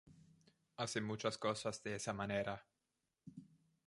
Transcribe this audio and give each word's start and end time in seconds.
Hace 0.77 0.99
muchas 0.99 1.37
cosas 1.37 1.83
de 1.83 1.93
esa 1.93 2.11
manera". 2.11 2.65